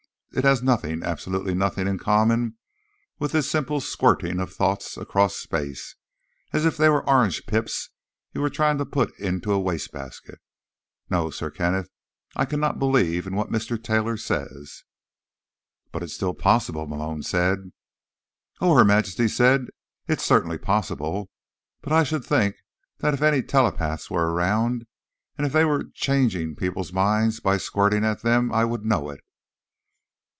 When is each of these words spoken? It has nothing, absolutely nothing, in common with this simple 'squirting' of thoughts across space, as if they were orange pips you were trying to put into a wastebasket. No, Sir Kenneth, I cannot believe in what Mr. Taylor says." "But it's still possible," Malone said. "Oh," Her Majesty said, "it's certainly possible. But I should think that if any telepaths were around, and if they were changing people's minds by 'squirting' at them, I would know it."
It 0.33 0.45
has 0.45 0.63
nothing, 0.63 1.03
absolutely 1.03 1.53
nothing, 1.53 1.89
in 1.89 1.97
common 1.97 2.55
with 3.19 3.33
this 3.33 3.51
simple 3.51 3.81
'squirting' 3.81 4.39
of 4.39 4.53
thoughts 4.53 4.95
across 4.95 5.35
space, 5.35 5.97
as 6.53 6.63
if 6.65 6.77
they 6.77 6.87
were 6.87 7.05
orange 7.05 7.45
pips 7.47 7.89
you 8.31 8.39
were 8.39 8.49
trying 8.49 8.77
to 8.77 8.85
put 8.85 9.11
into 9.19 9.51
a 9.51 9.59
wastebasket. 9.59 10.39
No, 11.09 11.31
Sir 11.31 11.51
Kenneth, 11.51 11.89
I 12.33 12.45
cannot 12.45 12.79
believe 12.79 13.27
in 13.27 13.35
what 13.35 13.49
Mr. 13.51 13.75
Taylor 13.81 14.15
says." 14.15 14.85
"But 15.91 16.01
it's 16.01 16.13
still 16.15 16.33
possible," 16.33 16.87
Malone 16.87 17.23
said. 17.23 17.73
"Oh," 18.61 18.73
Her 18.77 18.85
Majesty 18.85 19.27
said, 19.27 19.65
"it's 20.07 20.23
certainly 20.23 20.57
possible. 20.57 21.29
But 21.81 21.91
I 21.91 22.03
should 22.03 22.23
think 22.23 22.55
that 22.99 23.13
if 23.13 23.21
any 23.21 23.41
telepaths 23.43 24.09
were 24.09 24.31
around, 24.31 24.85
and 25.37 25.45
if 25.45 25.51
they 25.51 25.65
were 25.65 25.89
changing 25.93 26.55
people's 26.55 26.93
minds 26.93 27.41
by 27.41 27.57
'squirting' 27.57 28.05
at 28.05 28.21
them, 28.21 28.49
I 28.53 28.63
would 28.63 28.85
know 28.85 29.09
it." 29.09 29.19